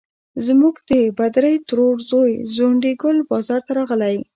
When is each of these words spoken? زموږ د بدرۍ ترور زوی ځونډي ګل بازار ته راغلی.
زموږ 0.45 0.75
د 0.89 0.91
بدرۍ 1.17 1.55
ترور 1.69 1.95
زوی 2.09 2.31
ځونډي 2.55 2.91
ګل 3.01 3.17
بازار 3.29 3.61
ته 3.67 3.71
راغلی. 3.77 4.17